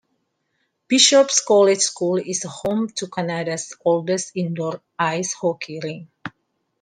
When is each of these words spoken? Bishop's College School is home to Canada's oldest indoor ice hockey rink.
Bishop's 0.87 1.45
College 1.45 1.77
School 1.81 2.17
is 2.17 2.41
home 2.41 2.89
to 2.89 3.07
Canada's 3.07 3.75
oldest 3.85 4.31
indoor 4.33 4.81
ice 4.97 5.33
hockey 5.33 5.79
rink. 5.79 6.09